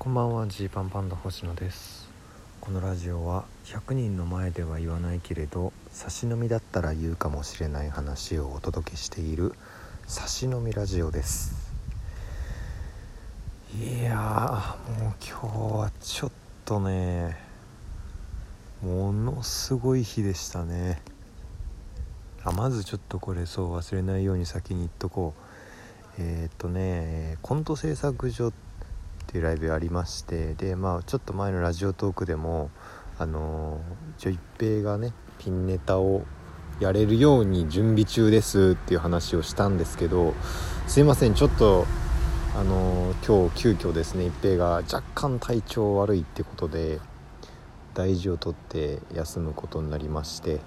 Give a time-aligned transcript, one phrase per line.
[0.00, 2.08] こんばんはジーパンパンダ星野です。
[2.62, 9.52] このラジオは100人の前では言わないけれど差し飲みだったら言うかもしれない話をお届けしている
[10.06, 11.70] 差し飲みラジオです。
[13.78, 16.30] いやーもう今日はちょっ
[16.64, 17.36] とね
[18.82, 21.02] ものすごい日でしたね。
[22.42, 25.42] あまずちょっとこれそう忘れないように先に言っとこう。
[26.16, 28.50] えー、っとねコント制作所
[29.30, 32.68] っていうライブありましてでまあちょっと前のラジオトークでも
[33.16, 33.80] あの
[34.18, 36.24] 一応一平がねピンネタを
[36.80, 40.34] やれるように準備中ですっていう話をしたんですけど
[40.88, 41.86] すいませんちょっと
[42.56, 46.98] あの今日急遽ですね一平が若干体調悪いってことで
[47.94, 50.58] 大事を取って休むことになりまして、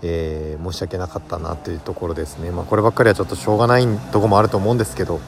[0.00, 2.50] えー、申し訳なかったなというところですね。
[2.50, 5.20] まあこればっかりはちょっとしょうがないとこもあると思うんですけど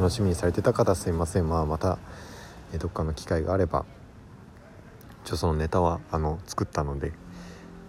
[0.00, 1.98] 楽しみにされてた方すいませんまあまた、
[2.72, 3.84] えどっかの機会があれば
[5.26, 7.12] ちょそのネタはあの作ったので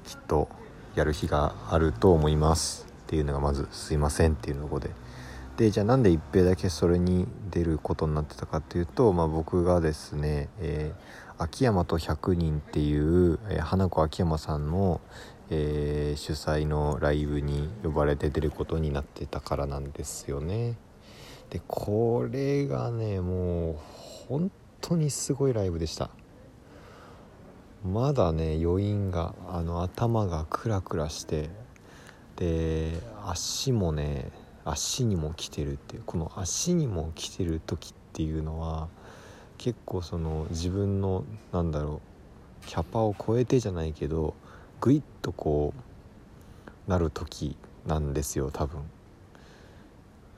[0.03, 0.49] きっと
[0.93, 4.89] やる日があると思いますっていうのがまずすいませんっていうので
[5.55, 14.99] でじゃあなんで一平だけそれに出ることになってたかっていうと、まあ、僕がですね、えー、秋山と100人っていう、えー、花子秋山さんの、
[15.49, 20.75] えー、主催のライブに呼ばれて出ることになってたからなんですよね。
[21.51, 23.75] でこれがねもう
[24.27, 26.09] 本当にすごいライブでした。
[27.85, 31.49] まだね余韻があの頭がクラクラして
[32.37, 32.91] で
[33.25, 34.31] 足もね
[34.63, 38.87] 足にも来てるっていうこの足にも来てる時っていうのは
[39.57, 42.01] 結構その自分のなんだろ
[42.63, 44.35] うキャパを超えてじゃないけど
[44.79, 45.73] グイッとこ
[46.87, 48.81] うなる時なんですよ多分。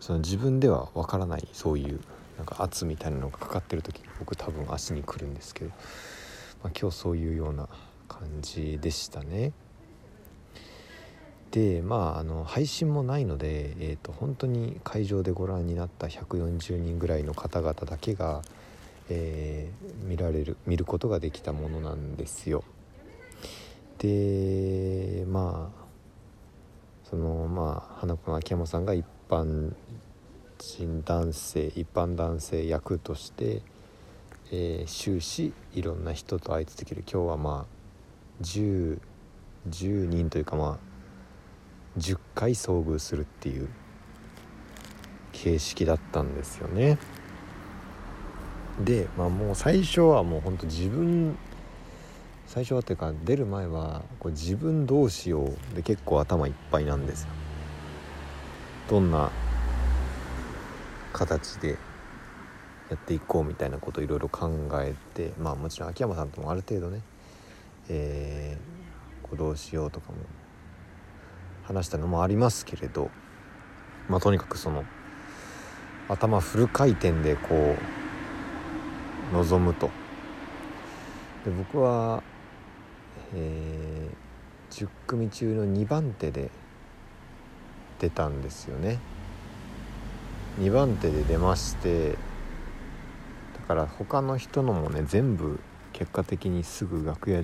[0.04, 2.02] その自分ではわからないそういう
[2.36, 5.70] なんか圧みたいなのがかかってる時に僕多分足にくるんですけど、
[6.62, 7.70] まあ、今日そういうような
[8.10, 9.54] 感じでしたね。
[11.52, 18.42] でまああの配信もないので、えーと、本当に会場でご覧になった140人ぐらいの方々だけが、
[19.10, 22.66] えー、見られる見ることができたものなんですよ。
[24.00, 25.83] でまあ
[27.10, 29.73] そのまあ花子の秋山さんが一般
[30.66, 33.62] 人男性一般男性役として、
[34.50, 38.98] えー、終始いろんな人と相続ける今日はまあ 10,
[39.70, 43.68] 10人というかまあ10回遭遇するっていう
[45.34, 46.98] 形式だったんですよね。
[48.80, 51.38] でまあもう最初はもうほんと自分
[52.48, 57.30] 最初はっていうか出る前はこれ自分どうしようで結構頭いっぱいなんですよ。
[58.90, 59.30] どんな
[61.14, 61.78] 形で
[62.90, 64.50] やっていこうみたいなことをいろいろ考
[64.82, 67.02] えてまあもちろん秋山さんともある程度ね、
[67.90, 70.18] えー、こうどうしようとかも
[71.64, 73.10] 話したのもありますけれど
[74.10, 74.84] まあとにかくその
[76.10, 77.78] 頭フル回転でこ
[79.32, 79.90] う臨むと。
[81.45, 82.24] で僕は、
[83.34, 86.52] えー、10組中の2番手で
[88.00, 89.00] 出たんですよね
[90.59, 92.15] 2番手で出ましてだ
[93.67, 95.59] から他の人のもね全部
[95.93, 97.41] 結果的にすぐ楽屋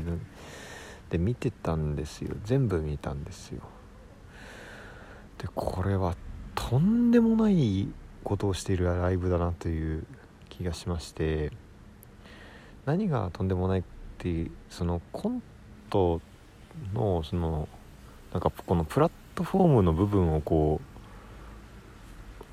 [1.10, 2.36] で見てたんですよ。
[2.44, 3.62] 全部見たんですよ。
[5.38, 6.16] でこれは
[6.56, 7.88] とんでもない
[8.24, 10.06] ことをしているライブだなという
[10.50, 11.52] 気がしまして
[12.86, 13.84] 何がとんでもないっ
[14.18, 15.42] てそのコン
[15.90, 16.22] ト
[16.94, 17.70] のその
[18.34, 20.89] なんかこのプラットフォームの部分をこう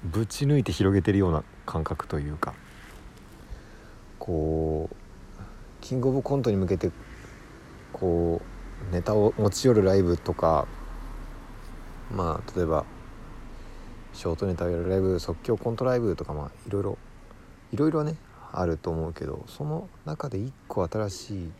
[0.07, 2.55] ぶち抜いて広げてるような感覚というか
[4.19, 4.97] こう
[5.81, 6.91] キングオブコントに向けて
[7.93, 8.41] こ
[8.91, 10.67] うネタを持ち寄るライブとか
[12.11, 12.85] まあ例えば
[14.13, 16.99] ショートネタをやるライブ即興コントライブとかまあいろいろ
[17.73, 18.17] いろいろね
[18.53, 21.53] あると思うけどその中で一個新しい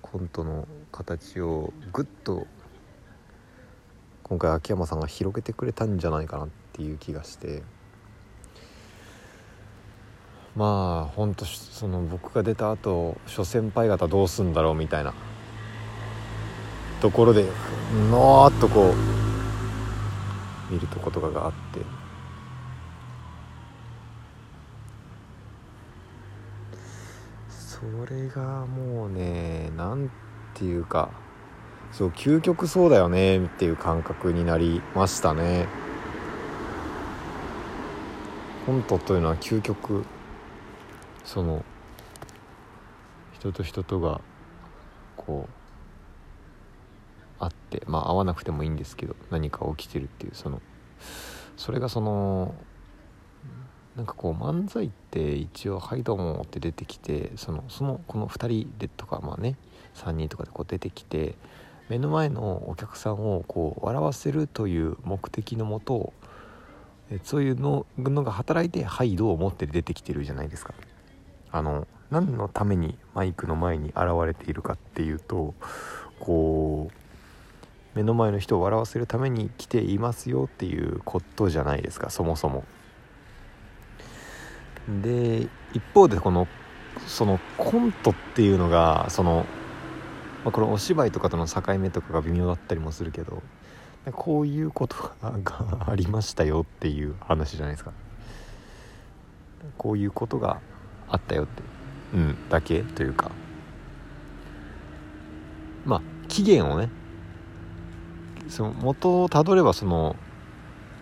[0.00, 2.46] コントの形をグッと
[4.28, 7.62] 今回秋山さんが広げてくれたんじゃないかなっていう気がして。
[10.56, 15.14] まあほんとその僕が出た後諸先輩方どうすんだろうみたいな
[17.00, 17.44] ところで
[18.10, 18.94] のーっとこ
[20.70, 21.80] う見るとことかがあって。
[27.48, 27.80] そ
[28.10, 30.10] れがもうねなん
[30.54, 31.25] ていうか。
[31.96, 35.66] そう究極そうだよねっていう感覚になりましたね。
[38.66, 40.04] コントというのは究極
[41.24, 41.64] その
[43.32, 44.20] 人と人とが
[45.16, 45.48] こ
[47.40, 50.60] う会ってまあ会わなくてもいいんですけど何か起きてるっていうその
[51.56, 52.54] それがその
[53.96, 59.56] なんかこう漫才って一応「はいどうも」って出てきてそのそのこの2人でとかまあね
[59.94, 61.36] 3人とかでこう出てきて
[61.88, 66.12] 目の前のお客さんをこう笑わせるという目的のもと
[67.22, 70.74] そういうののが働いて「はいどうも」って出てきてるじゃないですか。
[71.52, 75.54] あの何のためにマイクの前に現れているかっていうと
[76.20, 77.06] こう
[77.96, 82.64] 目の前の人を笑わせるために来ていますよっていうことじゃないですかそもそも。
[85.02, 86.46] で一方でこの
[87.06, 89.44] そのコントっていうのがその、
[90.46, 93.42] まあ、これお芝居とかとの境目とかが微妙だったりもするけど
[94.12, 95.34] こういうことが
[95.90, 97.90] ありましたよっていう話じゃないですか。
[99.76, 100.60] こういうことが
[101.08, 101.62] あったよって
[102.14, 103.32] うんだけというか。
[105.84, 106.90] まあ期限をね
[108.48, 110.14] その元をたどればその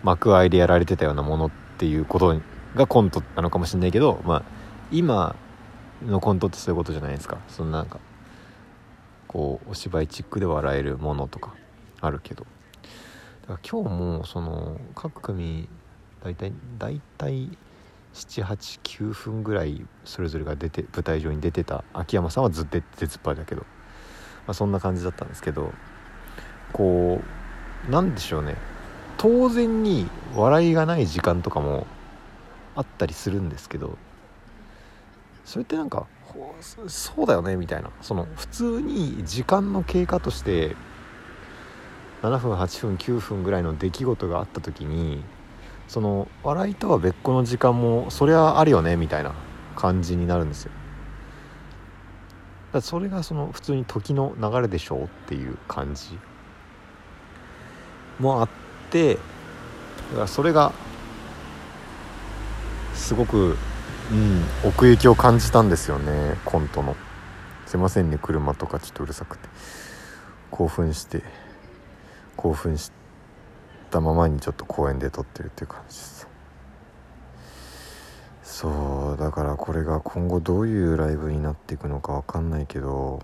[0.01, 2.35] 幕間でやられてたようなものっていうこと
[2.73, 4.43] がコントなのかもしれないけど、まあ、
[4.91, 5.35] 今
[6.03, 7.37] のコントってそういうことじゃないですか。
[7.47, 7.99] そのなんか
[9.35, 11.53] こうお芝居チックで笑えるものとか
[11.99, 12.45] あるけど。
[13.41, 15.67] だから今日もその各組
[16.23, 17.49] 大体大体
[18.13, 23.63] 789分ぐらいそれぞれが出て舞台上に出てた秋山さんはずっと出ずっぱりだけど、
[24.47, 25.73] まあ、そんな感じだったんですけど。
[26.71, 27.21] こ
[27.89, 28.55] うなんでしょうね。
[29.17, 31.85] 当然に笑いがない時間とかも
[32.73, 33.97] あったりするんですけど。
[35.43, 36.07] それってなんか
[36.87, 37.91] そうだよねみたいな。
[38.01, 40.75] その普通に時間の経過として
[42.21, 45.23] 7分8分9分ぐらいの出来事があった時に
[45.87, 49.33] その笑いとは別個の時間もそりゃあるよねみたいな
[49.75, 50.71] 感じになるんですよ。
[52.73, 56.17] だそれがその普通に時の流れでしょうっていう感じ
[58.19, 58.49] もあっ
[58.89, 59.19] てだ
[60.13, 60.73] からそれが
[62.93, 63.57] すごく、
[64.11, 66.95] うん、奥行きを感じたんですよねコントの。
[67.65, 69.49] すいませんね車とかちょっとうるさくて。
[70.51, 71.21] 興奮して
[72.37, 72.91] 興奮し
[73.91, 76.27] たままにちょっと公園で撮ってるっていう感じです。
[78.43, 83.21] そうだからこれが今後どういうライブになっていくのか分かんないけど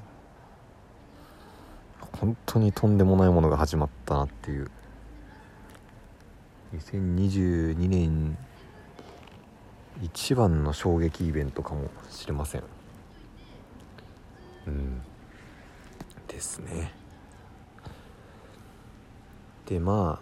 [2.19, 4.69] 本当にとんでもないものが始まったなっていう。
[6.75, 8.37] 2022年
[10.13, 12.63] 一番の衝撃イベントかもしれません。
[14.67, 15.01] うん。
[16.27, 16.93] ですね。
[19.65, 20.19] でま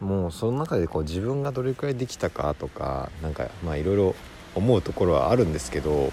[0.00, 4.14] あもうその中でこう自分がどれくらいできたかとかなんかまあいろいろ
[4.54, 6.12] 思うところはあるんですけど、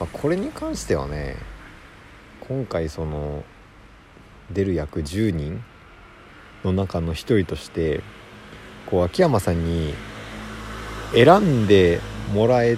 [0.00, 1.36] まあ、これに関してはね
[2.48, 3.44] 今回その
[4.50, 5.62] 出る役10人
[6.64, 8.02] の中の一人として
[8.86, 9.94] こう秋山さんに
[11.14, 12.00] 選んで
[12.32, 12.76] もらえ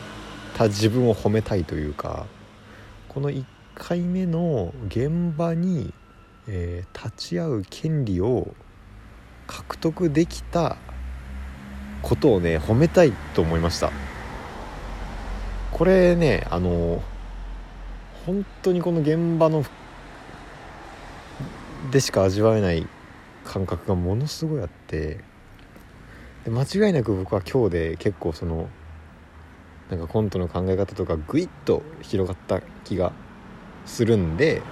[0.57, 2.27] た自分を褒めたいというか
[3.09, 3.45] この1
[3.75, 5.95] 回目の現場に、
[6.47, 8.55] えー、立ち会う権利を
[9.47, 10.77] 獲得できた
[12.03, 13.91] ことをね褒めたいと思いました。
[15.73, 17.03] これねあの
[18.25, 19.65] 本当にこの現場の
[21.91, 22.87] でしか味わえない
[23.45, 25.21] 感覚がものすごいあって
[26.47, 28.69] で間違いなく僕は今日で結構その
[29.91, 33.13] なんかコントの考え方とかグイッと広がった気が
[33.85, 34.63] するんで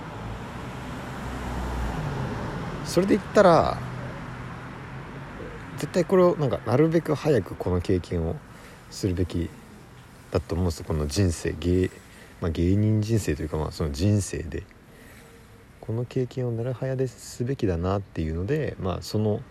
[2.84, 3.76] それで言ったら
[5.78, 8.36] 絶対これをなんかなるべく早くこの経験を
[8.92, 9.50] するべき
[10.30, 11.90] だと思うんですこの人生芸,、
[12.40, 14.62] まあ、芸人人生というかまあその人生で。
[15.80, 19.42] この経験をなるはやですべきだなっていうのでまあその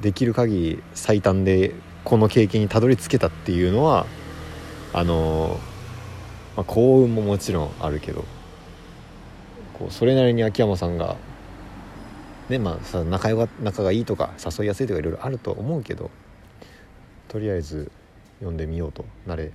[0.00, 1.74] できる限り最短で
[2.04, 4.06] この経験にたどり着けたっていうのは
[4.92, 5.58] あの、
[6.56, 8.24] まあ、幸運ももちろんあるけど
[9.74, 11.16] こうそれなりに秋山さんが
[12.48, 16.10] ねまあさ仲が仲がいいとか誘いやすいとかいろいろあると思うけど
[17.28, 17.90] とりあえず
[18.38, 19.52] 読んでみようとなれ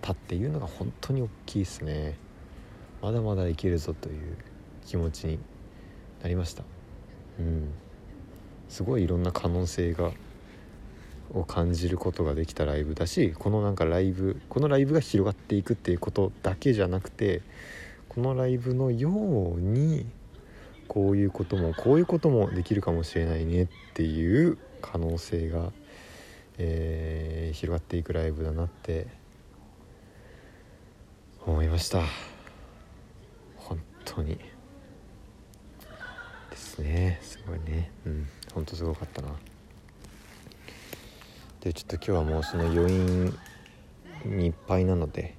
[0.00, 2.18] たっていうのが本当に大きいですね。
[3.00, 4.36] まだまだいけるぞという
[4.86, 5.38] 気持ちに
[6.22, 6.62] なりました。
[7.38, 7.72] うん。
[8.74, 10.10] すごいいろんな可能性が
[11.32, 17.42] を感じることができたライブだしこのなんかライブこのライブが広がっていくっていうことだけじゃなくて
[18.08, 19.12] このライブのよう
[19.60, 20.06] に
[20.88, 25.70] こういうこともこういうこともできるかもしれないねっていう可能性が、
[26.58, 29.06] えー、広がっていくライブだなって
[31.46, 32.02] 思いました。
[33.56, 34.36] 本当に。
[36.50, 37.20] ですね。
[37.22, 37.92] すごいね。
[38.04, 38.28] うん。
[38.54, 39.28] 本当すごかったな。
[41.60, 43.34] でちょっと今日はもうその余韻
[44.24, 45.34] にいっぱいなので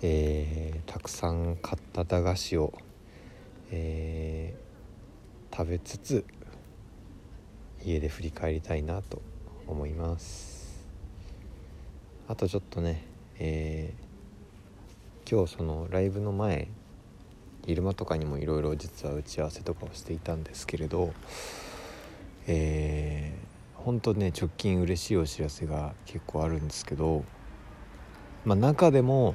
[0.00, 2.72] えー、たくさん買った駄菓子を、
[3.72, 6.24] えー、食べつつ
[7.84, 9.20] 家で振り返りたいなと
[9.66, 10.86] 思います。
[12.28, 13.04] あとちょっとね、
[13.40, 16.68] えー、今日そのライブの前
[17.66, 21.12] 昼間とかにもいろいろ実は打ち合わせとかをしていたんですけれど
[22.50, 27.22] えー、本当ね直近嬉しいお知らせが結構あるんですけど
[28.46, 29.34] まあ中でも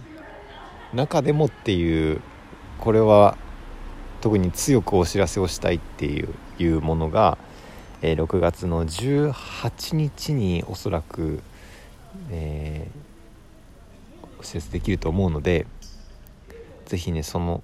[0.93, 2.21] 中でもっていう
[2.79, 3.37] これは
[4.19, 7.37] 特に強くお知らせをしたいっていういうものが、
[8.01, 11.39] えー、6月の18日におそらく、
[12.31, 15.67] えー、お知らせできると思うので
[16.85, 17.61] 是非ねその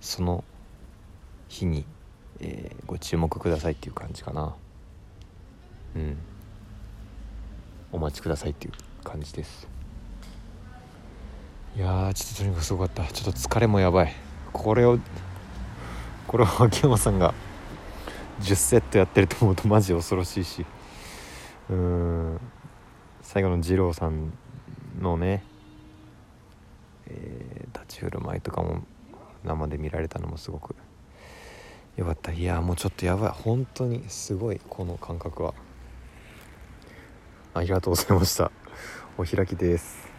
[0.00, 0.44] その
[1.48, 1.84] 日に、
[2.40, 4.54] えー、ご注目くださいっていう感じかな。
[5.96, 6.16] うん。
[7.92, 8.72] お待ちくださいっていう
[9.04, 9.68] 感じです。
[11.76, 13.04] いやちょっととにかくすごかった。
[13.12, 14.12] ちょっと疲れもやばい。
[14.52, 14.98] これを
[16.26, 17.34] これを秋山さんが
[18.40, 20.66] 10セットやってると思うとマジ恐ろしいし。
[21.70, 22.40] うん。
[23.22, 24.32] 最後の二郎さん
[25.00, 25.42] のね、
[27.06, 28.82] えー、立ち振る舞いとかも
[29.44, 30.74] 生で見られたのもすごく
[31.96, 32.32] よかった。
[32.32, 33.30] いやもうちょっとやばい。
[33.30, 35.54] 本当にすごいこの感覚は。
[37.54, 38.50] ありがとうございました。
[39.16, 40.13] お開きです。